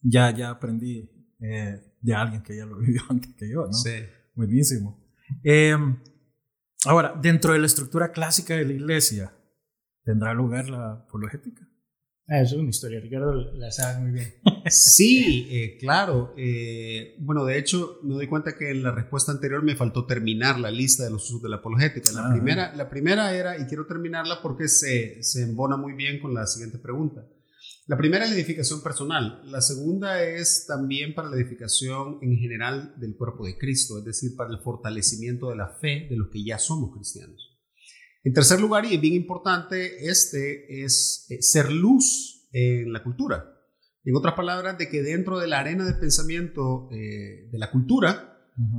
[0.00, 3.72] ya, ya aprendí eh, de alguien que ya lo vivió antes que yo, ¿no?
[3.72, 3.92] Sí.
[4.34, 5.04] Buenísimo.
[5.44, 5.76] Eh,
[6.86, 9.34] ahora, dentro de la estructura clásica de la iglesia,
[10.10, 11.64] ¿tendrá lugar la apologética?
[12.26, 14.34] Ah, eso es una historia, Ricardo la sabe muy bien.
[14.68, 16.34] Sí, eh, claro.
[16.36, 20.58] Eh, bueno, de hecho, me doy cuenta que en la respuesta anterior me faltó terminar
[20.58, 22.10] la lista de los usos de la apologética.
[22.12, 22.32] La, ah.
[22.32, 26.46] primera, la primera era, y quiero terminarla porque se, se embona muy bien con la
[26.46, 27.24] siguiente pregunta.
[27.86, 29.42] La primera es la edificación personal.
[29.46, 34.36] La segunda es también para la edificación en general del cuerpo de Cristo, es decir,
[34.36, 37.49] para el fortalecimiento de la fe de los que ya somos cristianos.
[38.22, 43.56] En tercer lugar, y es bien importante, este es eh, ser luz en la cultura.
[44.04, 48.26] En otras palabras, de que dentro de la arena de pensamiento eh, de la cultura,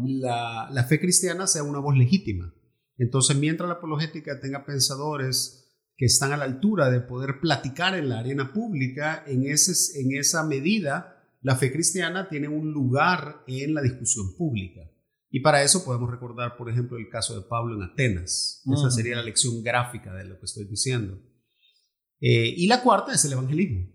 [0.04, 2.54] la, la, fe cristiana sea una voz legítima.
[2.98, 5.62] Entonces, mientras la apologética tenga pensadores
[5.98, 10.18] que están a la altura de poder platicar en la arena pública, en, ese, en
[10.18, 14.82] esa medida, la fe cristiana tiene un lugar en la discusión pública.
[15.32, 18.62] Y para eso podemos recordar, por ejemplo, el caso de Pablo en Atenas.
[18.66, 21.18] Esa sería la lección gráfica de lo que estoy diciendo.
[22.20, 23.90] Eh, y la cuarta es el evangelismo.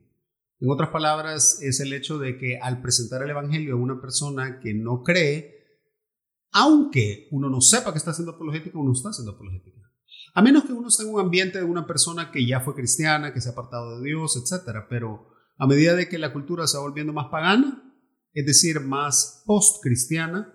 [0.58, 4.60] En otras palabras, es el hecho de que al presentar el evangelio a una persona
[4.60, 5.54] que no cree,
[6.52, 9.82] aunque uno no sepa que está haciendo apologética, uno está haciendo apologética.
[10.32, 13.34] A menos que uno esté en un ambiente de una persona que ya fue cristiana,
[13.34, 14.86] que se ha apartado de Dios, etc.
[14.88, 17.85] Pero a medida de que la cultura se va volviendo más pagana,
[18.36, 20.54] es decir, más post-cristiana,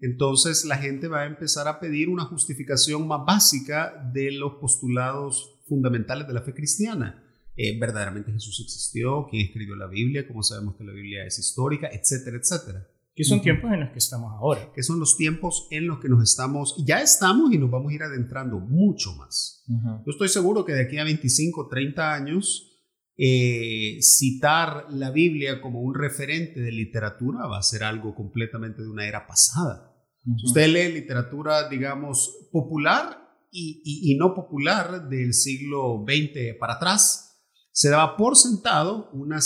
[0.00, 5.60] entonces la gente va a empezar a pedir una justificación más básica de los postulados
[5.68, 7.22] fundamentales de la fe cristiana.
[7.54, 11.88] Eh, verdaderamente Jesús existió, quién escribió la Biblia, cómo sabemos que la Biblia es histórica,
[11.92, 12.84] etcétera, etcétera.
[13.14, 14.72] Que son tiempos en los que estamos ahora.
[14.74, 17.94] Que son los tiempos en los que nos estamos, ya estamos y nos vamos a
[17.94, 19.64] ir adentrando mucho más.
[19.68, 22.73] Yo estoy seguro que de aquí a 25, 30 años,
[23.16, 28.88] eh, citar la Biblia como un referente de literatura va a ser algo completamente de
[28.88, 29.92] una era pasada.
[30.24, 37.90] Si usted lee literatura, digamos, popular y, no popular del siglo XX para atrás, se
[37.90, 39.38] daba por sentado una,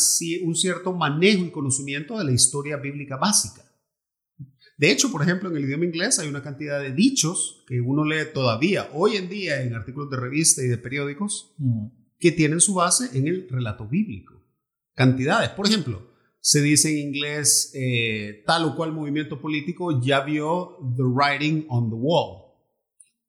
[0.45, 3.65] un cierto manejo y conocimiento de la historia bíblica básica.
[4.79, 8.05] De hecho, por ejemplo, en el idioma inglés hay una cantidad de dichos que uno
[8.05, 11.55] lee todavía hoy en día en artículos de revista y de periódicos
[12.19, 14.35] que tienen su base en el relato bíblico.
[14.95, 15.51] Cantidades.
[15.51, 16.09] Por ejemplo,
[16.41, 21.91] se dice en inglés eh, tal o cual movimiento político ya vio the writing on
[21.91, 22.49] the wall.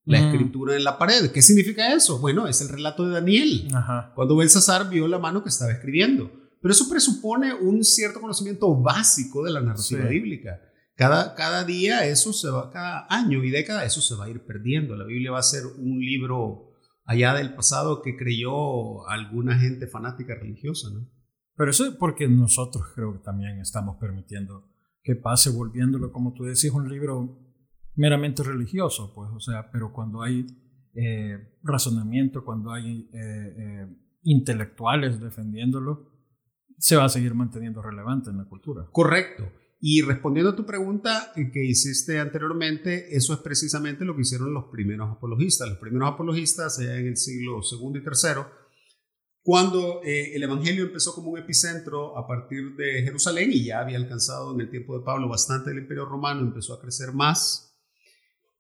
[0.05, 0.25] La mm.
[0.25, 1.31] escritura en la pared.
[1.31, 2.19] ¿Qué significa eso?
[2.19, 3.67] Bueno, es el relato de Daniel.
[4.15, 6.31] Cuando Belsasar vio la mano que estaba escribiendo.
[6.61, 10.59] Pero eso presupone un cierto conocimiento básico de la narrativa bíblica.
[10.95, 14.41] Cada, cada día eso se va, cada año y década eso se va a ir
[14.45, 14.95] perdiendo.
[14.97, 16.68] La Biblia va a ser un libro
[17.09, 21.07] allá del pasado que creyó alguna gente fanática religiosa, ¿no?
[21.55, 24.69] Pero eso es porque nosotros creo que también estamos permitiendo
[25.01, 27.39] que pase volviéndolo, como tú decís, un libro
[27.95, 30.45] meramente religioso, pues, o sea, pero cuando hay
[30.93, 33.87] eh, razonamiento, cuando hay eh, eh,
[34.21, 36.11] intelectuales defendiéndolo,
[36.77, 38.85] se va a seguir manteniendo relevante en la cultura.
[38.91, 39.51] Correcto.
[39.81, 44.65] Y respondiendo a tu pregunta que hiciste anteriormente, eso es precisamente lo que hicieron los
[44.65, 45.69] primeros apologistas.
[45.69, 48.51] Los primeros apologistas, en el siglo segundo y tercero,
[49.41, 53.97] cuando eh, el Evangelio empezó como un epicentro a partir de Jerusalén y ya había
[53.97, 57.68] alcanzado en el tiempo de Pablo bastante el imperio romano, empezó a crecer más.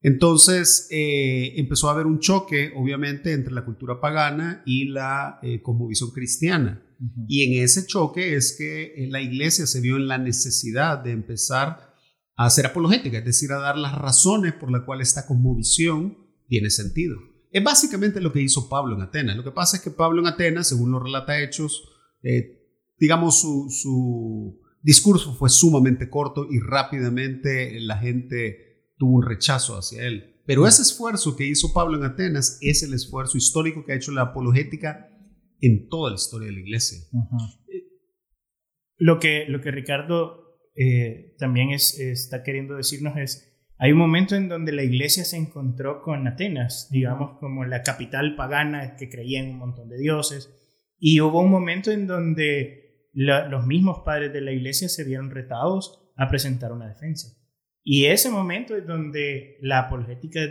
[0.01, 5.61] Entonces eh, empezó a haber un choque, obviamente, entre la cultura pagana y la eh,
[5.61, 6.81] cosmovisión cristiana.
[7.27, 11.11] Y en ese choque es que eh, la iglesia se vio en la necesidad de
[11.11, 11.93] empezar
[12.35, 16.69] a hacer apologética, es decir, a dar las razones por las cuales esta cosmovisión tiene
[16.69, 17.17] sentido.
[17.51, 19.35] Es básicamente lo que hizo Pablo en Atenas.
[19.35, 21.89] Lo que pasa es que Pablo en Atenas, según lo relata Hechos,
[22.21, 22.63] eh,
[22.97, 28.68] digamos, su, su discurso fue sumamente corto y rápidamente la gente
[28.99, 30.35] tuvo un rechazo hacia él.
[30.45, 34.11] Pero ese esfuerzo que hizo Pablo en Atenas es el esfuerzo histórico que ha hecho
[34.11, 35.09] la apologética
[35.61, 36.99] en toda la historia de la iglesia.
[38.97, 44.35] Lo que, lo que Ricardo eh, también es, está queriendo decirnos es, hay un momento
[44.35, 49.39] en donde la iglesia se encontró con Atenas, digamos como la capital pagana que creía
[49.39, 50.53] en un montón de dioses,
[50.97, 56.11] y hubo un momento en donde los mismos padres de la iglesia se vieron retados
[56.17, 57.38] a presentar una defensa.
[57.83, 60.41] Y ese momento es donde la apologética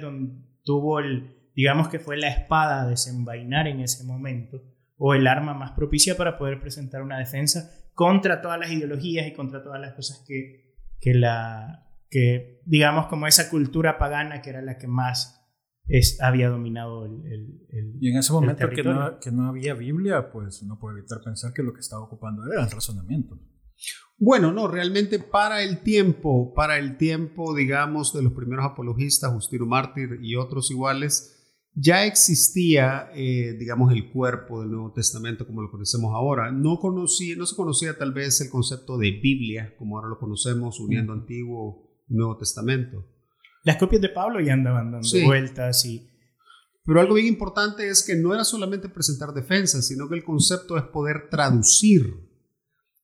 [0.62, 4.62] tuvo el, digamos que fue la espada a desenvainar en ese momento,
[4.97, 9.33] o el arma más propicia para poder presentar una defensa contra todas las ideologías y
[9.33, 14.62] contra todas las cosas que, que la que digamos como esa cultura pagana que era
[14.62, 15.47] la que más
[15.87, 20.31] es, había dominado el, el, y en ese momento que no, que no, había Biblia
[20.31, 23.38] pues no puedo evitar pensar que lo que estaba ocupando era el razonamiento
[24.21, 29.64] bueno, no, realmente para el tiempo, para el tiempo, digamos, de los primeros apologistas, Justino
[29.64, 31.37] Mártir y otros iguales,
[31.81, 36.51] ya existía, eh, digamos, el cuerpo del Nuevo Testamento como lo conocemos ahora.
[36.51, 40.81] No, conocí, no se conocía tal vez el concepto de Biblia, como ahora lo conocemos,
[40.81, 43.07] uniendo Antiguo y Nuevo Testamento.
[43.62, 46.09] Las copias de Pablo ya andaban dando vueltas y...
[46.85, 50.77] Pero algo bien importante es que no era solamente presentar defensa, sino que el concepto
[50.79, 52.28] es poder traducir,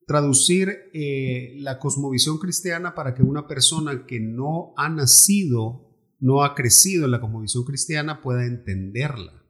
[0.06, 5.90] traducir eh, la cosmovisión cristiana para que una persona que no ha nacido
[6.20, 9.42] no ha crecido en la cosmovisión cristiana pueda entenderla.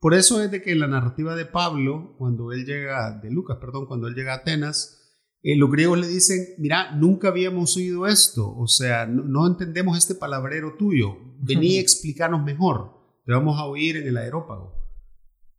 [0.00, 3.58] Por eso es de que en la narrativa de Pablo, cuando él llega, de Lucas,
[3.60, 5.04] perdón, cuando él llega a Atenas,
[5.42, 10.14] eh, los griegos le dicen, mira, nunca habíamos oído esto, o sea, no, entendemos este
[10.14, 12.92] palabrero tuyo, vení a explicarnos mejor,
[13.24, 14.83] te vamos a oír en el aerópago.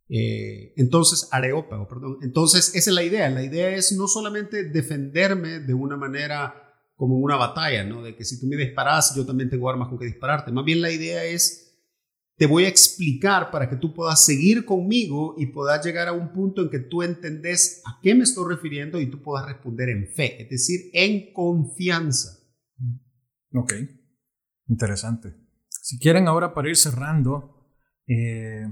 [0.08, 2.18] Eh, entonces, areópago, perdón.
[2.22, 3.28] Entonces, esa es la idea.
[3.30, 6.62] La idea es no solamente defenderme de una manera
[6.94, 8.02] como una batalla, ¿no?
[8.02, 10.52] De que si tú me disparas, yo también tengo armas con que dispararte.
[10.52, 11.66] Más bien la idea es,
[12.36, 16.32] te voy a explicar para que tú puedas seguir conmigo y puedas llegar a un
[16.32, 20.06] punto en que tú entendés a qué me estoy refiriendo y tú puedas responder en
[20.14, 22.38] fe, es decir, en confianza.
[23.52, 23.74] Ok,
[24.68, 25.34] interesante.
[25.68, 27.56] Si quieren ahora para ir cerrando,
[28.06, 28.66] eh,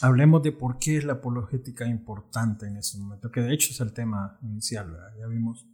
[0.00, 3.80] hablemos de por qué es la apologética importante en ese momento, que de hecho es
[3.80, 5.66] el tema inicial, ya vimos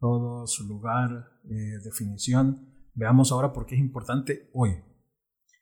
[0.00, 2.68] todo su lugar, eh, definición.
[2.94, 4.70] Veamos ahora por qué es importante hoy.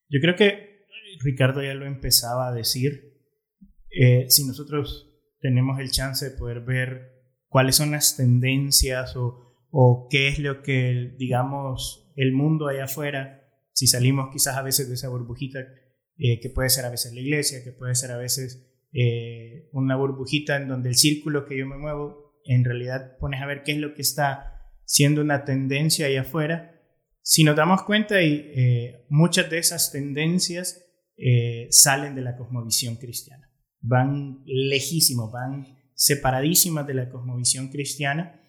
[0.08, 0.86] Yo creo que
[1.20, 3.18] Ricardo ya lo empezaba a decir.
[3.90, 10.06] Eh, si nosotros tenemos el chance de poder ver cuáles son las tendencias o, o
[10.10, 14.94] qué es lo que, digamos, el mundo allá afuera, si salimos quizás a veces de
[14.94, 15.60] esa burbujita,
[16.18, 18.64] eh, que puede ser a veces la iglesia, que puede ser a veces
[19.72, 23.62] una burbujita en donde el círculo que yo me muevo en realidad pones a ver
[23.62, 26.78] qué es lo que está siendo una tendencia ahí afuera,
[27.30, 30.82] si nos damos cuenta, y, eh, muchas de esas tendencias
[31.18, 33.50] eh, salen de la cosmovisión cristiana,
[33.82, 38.40] van lejísimos, van separadísimas de la cosmovisión cristiana,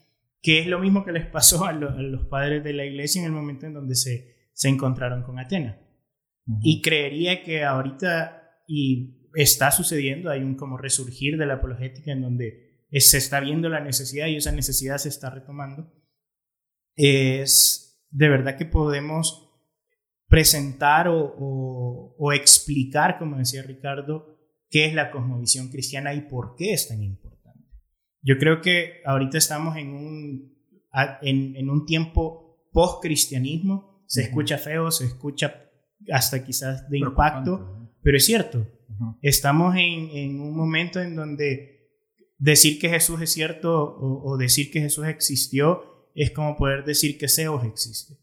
[0.42, 3.34] que es lo mismo que les pasó a, los padres de la iglesia en el
[3.34, 5.40] momento en donde se, se encontraron con
[6.62, 12.22] Y creería que ahorita, y está sucediendo, hay un como resurgir de la apologética en
[12.22, 15.94] donde se está viendo la necesidad y esa necesidad se está retomando,
[16.96, 19.50] es de verdad que podemos
[20.28, 24.38] presentar o, explicar, como decía Ricardo,
[24.70, 27.66] qué es la cosmovisión cristiana y por qué es tan importante.
[28.22, 30.56] Yo creo que ahorita estamos en un,
[31.22, 35.69] en, un tiempo post-cristianismo, se escucha feo, se escucha
[36.12, 38.68] hasta quizás de impacto, pero es cierto,
[39.22, 41.80] estamos en, en un momento en donde
[42.40, 47.28] decir que Jesús es cierto o, decir que Jesús existió es como poder decir que
[47.28, 48.16] Zeus existe.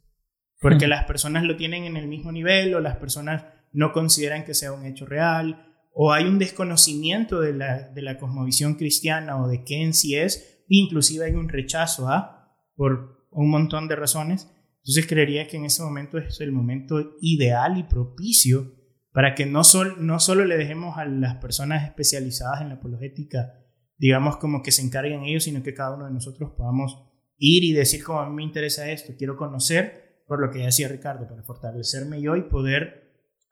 [0.58, 4.54] Porque las personas lo tienen en el mismo nivel o las personas no consideran que
[4.54, 9.48] sea un hecho real o hay un desconocimiento de la, de la cosmovisión cristiana o
[9.48, 12.56] de qué en sí es, inclusive hay un rechazo a, ¿ah?
[12.74, 14.50] por un montón de razones.
[14.86, 18.72] Entonces creería que en ese momento es el momento ideal y propicio
[19.12, 23.52] para que no, sol, no solo le dejemos a las personas especializadas en la apologética
[23.98, 27.02] digamos, como que se encarguen ellos, sino que cada uno de nosotros podamos
[27.38, 30.88] ir y decir como a mí me interesa esto, quiero conocer, por lo que decía
[30.88, 33.04] Ricardo, para fortalecerme yo y poder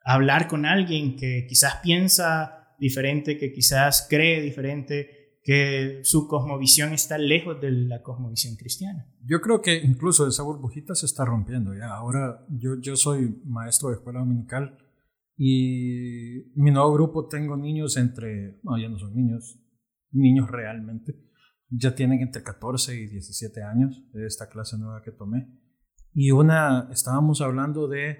[0.03, 7.19] hablar con alguien que quizás piensa diferente, que quizás cree diferente, que su cosmovisión está
[7.19, 9.07] lejos de la cosmovisión cristiana.
[9.23, 11.93] Yo creo que incluso esa burbujita se está rompiendo ya.
[11.93, 14.75] Ahora yo, yo soy maestro de escuela dominical
[15.37, 19.59] y mi nuevo grupo tengo niños entre, no, ya no son niños,
[20.11, 21.13] niños realmente.
[21.69, 25.47] Ya tienen entre 14 y 17 años de esta clase nueva que tomé.
[26.11, 28.17] Y una, estábamos hablando de,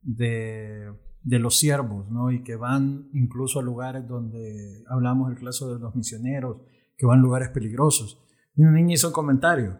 [0.00, 0.90] de,
[1.24, 2.30] de los siervos, ¿no?
[2.30, 6.58] Y que van incluso a lugares donde hablamos el caso de los misioneros,
[6.96, 8.18] que van a lugares peligrosos.
[8.54, 9.78] Y una niña hizo un comentario.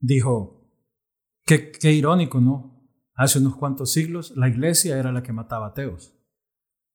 [0.00, 0.70] Dijo,
[1.44, 2.74] qué, qué irónico, ¿no?
[3.14, 6.14] Hace unos cuantos siglos la iglesia era la que mataba ateos.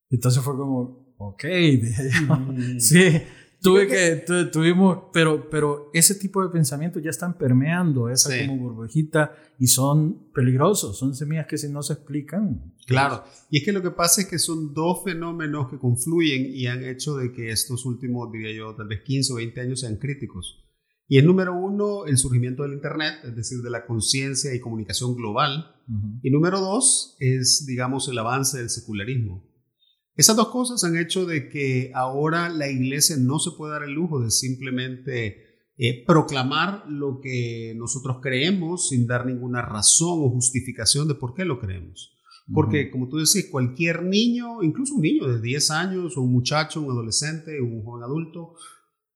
[0.10, 1.44] Entonces fue como, ok,
[2.30, 2.80] mm.
[2.80, 3.22] sí,
[3.62, 9.34] tuve que, tuvimos, pero, pero ese tipo de pensamientos ya están permeando esa como burbujita
[9.58, 12.74] y son peligrosos, son semillas que si no se explican.
[12.88, 16.68] Claro, y es que lo que pasa es que son dos fenómenos que confluyen y
[16.68, 19.98] han hecho de que estos últimos, diría yo, tal vez 15 o 20 años sean
[19.98, 20.66] críticos.
[21.12, 25.16] Y el número uno, el surgimiento del Internet, es decir, de la conciencia y comunicación
[25.16, 25.76] global.
[26.22, 29.44] Y número dos es, digamos, el avance del secularismo.
[30.20, 33.94] Esas dos cosas han hecho de que ahora la iglesia no se puede dar el
[33.94, 41.08] lujo de simplemente eh, proclamar lo que nosotros creemos sin dar ninguna razón o justificación
[41.08, 42.20] de por qué lo creemos.
[42.54, 46.82] Porque, como tú decís, cualquier niño, incluso un niño de 10 años, o un muchacho,
[46.82, 48.56] un adolescente, un joven adulto,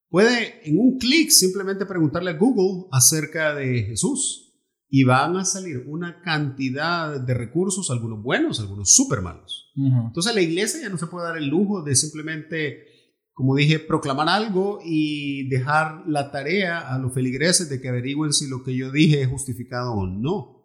[0.08, 4.54] puede en un clic simplemente preguntarle a Google acerca de Jesús
[4.88, 9.63] y van a salir una cantidad de recursos, algunos buenos, algunos súper malos.
[9.76, 12.86] Entonces la iglesia ya no se puede dar el lujo de simplemente,
[13.34, 18.48] como dije, proclamar algo y dejar la tarea a los feligreses de que averigüen si
[18.48, 20.64] lo que yo dije es justificado o no.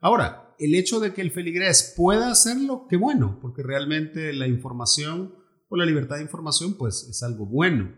[0.00, 5.34] Ahora, el hecho de que el feligrés pueda hacerlo, qué bueno, porque realmente la información
[5.68, 7.92] o la libertad de información pues es algo bueno.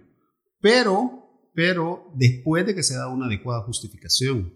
[0.61, 4.55] Pero, pero después de que se da una adecuada justificación.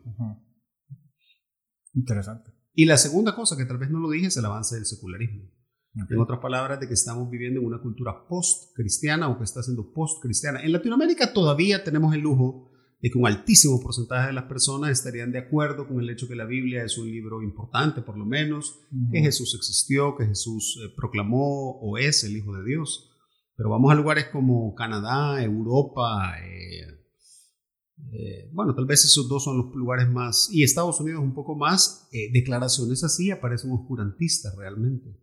[1.93, 2.53] Interesante.
[2.73, 5.51] Y la segunda cosa que tal vez no lo dije es el avance del secularismo.
[5.95, 9.93] En otras palabras, de que estamos viviendo en una cultura post-cristiana o que está siendo
[9.93, 10.63] post-cristiana.
[10.63, 12.71] En Latinoamérica todavía tenemos el lujo
[13.01, 16.37] de que un altísimo porcentaje de las personas estarían de acuerdo con el hecho que
[16.37, 18.81] la Biblia es un libro importante, por lo menos,
[19.11, 23.11] que Jesús existió, que Jesús eh, proclamó o es el Hijo de Dios.
[23.57, 26.87] Pero vamos a lugares como Canadá, Europa, eh,
[28.13, 31.57] eh, bueno, tal vez esos dos son los lugares más, y Estados Unidos un poco
[31.57, 35.19] más, declaraciones así aparecen oscurantistas realmente.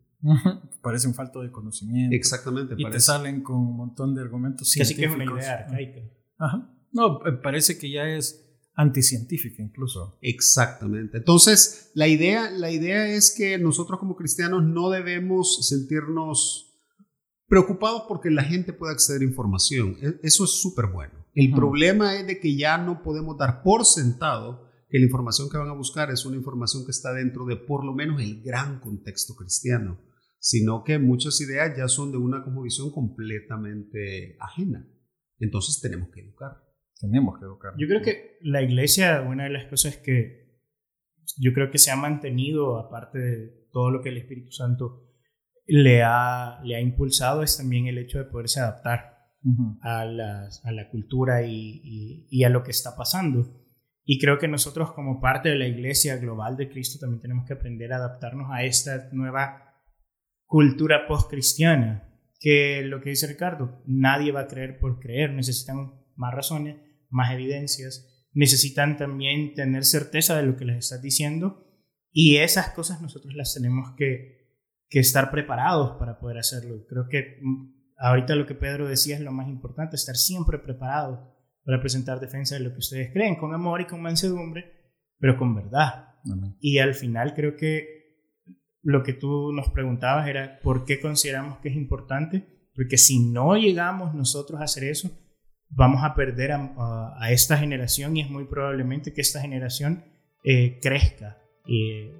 [0.82, 2.16] Parecen falta de conocimiento.
[2.16, 2.76] Exactamente.
[2.78, 5.06] Y te salen con un montón de argumentos científicos.
[5.06, 6.00] Casi que es una idea arcaica.
[6.38, 6.74] Ajá.
[6.92, 10.18] No, eh, parece que ya es anticientífica incluso.
[10.22, 11.18] Exactamente.
[11.18, 16.68] Entonces, la idea, la idea es que nosotros como cristianos no debemos sentirnos
[17.48, 19.98] preocupados porque la gente pueda acceder a información.
[20.02, 21.14] E, eso es súper bueno.
[21.34, 25.58] El problema es de que ya no podemos dar por sentado que la información que
[25.58, 28.80] van a buscar es una información que está dentro de por lo menos el gran
[28.80, 30.00] contexto cristiano,
[30.40, 34.88] sino que muchas ideas ya son de una cosmovisión completamente ajena.
[35.40, 36.64] Entonces tenemos que educar.
[37.00, 37.74] Tenemos que educar.
[37.78, 40.48] Yo creo que la iglesia, una de las cosas que
[41.38, 45.04] yo creo que se ha mantenido, aparte de todo lo que el Espíritu Santo
[45.66, 49.18] le ha, le ha impulsado, es también el hecho de poderse adaptar
[49.82, 53.67] a, a, la cultura y, y, a lo que está pasando.
[54.10, 57.52] Y creo que nosotros como parte de la iglesia global de Cristo también tenemos que
[57.52, 59.84] aprender a adaptarnos a esta nueva
[60.46, 66.34] cultura post-cristiana, que lo que dice Ricardo, nadie va a creer por creer, necesitan más
[66.34, 66.78] razones,
[67.10, 71.68] más evidencias, necesitan también tener certeza de lo que les estás diciendo
[72.10, 74.56] y esas cosas nosotros las tenemos que,
[74.88, 76.86] que estar preparados para poder hacerlo.
[76.88, 81.20] Creo que mm, ahorita lo que Pedro decía es lo más importante, estar siempre preparados
[81.68, 84.72] para presentar defensa de lo que ustedes creen, con amor y con mansedumbre,
[85.20, 86.16] pero con verdad.
[86.62, 88.24] Y al final creo que
[88.84, 93.58] lo que tú nos preguntabas era por qué consideramos que es importante, porque si no
[93.58, 95.12] llegamos nosotros a hacer eso,
[95.68, 100.06] vamos a perder a, esta generación y es muy probablemente que esta generación
[100.46, 101.38] eh, crezca.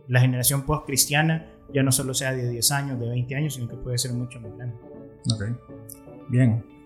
[0.10, 3.78] La generación post-cristiana ya no solo sea de 10 años, de 20 años, sino que
[3.78, 4.76] puede ser mucho más grande.
[5.34, 6.77] Ok, bien.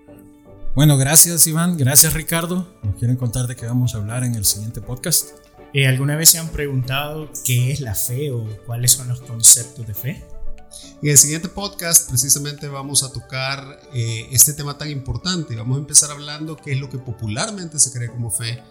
[0.73, 2.65] Bueno, gracias Iván, gracias Ricardo.
[2.81, 5.31] ¿Nos quieren contar de qué vamos a hablar en el siguiente podcast?
[5.73, 9.85] Eh, ¿Alguna vez se han preguntado qué es la fe o cuáles son los conceptos
[9.85, 10.25] de fe?
[11.01, 15.57] En el siguiente podcast precisamente vamos a tocar eh, este tema tan importante.
[15.57, 18.63] Vamos a empezar hablando qué es lo que popularmente se cree como fe,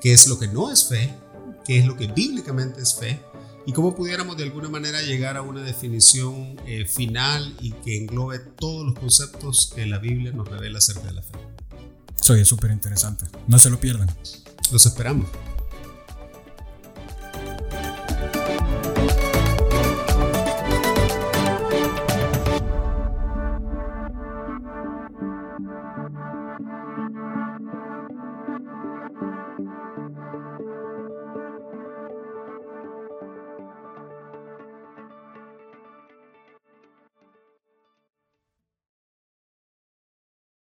[0.00, 1.14] qué es lo que no es fe,
[1.64, 3.20] qué es lo que bíblicamente es fe
[3.66, 8.38] y cómo pudiéramos de alguna manera llegar a una definición eh, final y que englobe
[8.38, 11.38] todos los conceptos que la Biblia nos revela acerca de la fe.
[12.20, 13.26] Soy súper interesante.
[13.48, 14.08] No se lo pierdan.
[14.70, 15.28] Los esperamos.